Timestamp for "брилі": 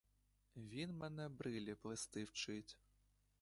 1.29-1.75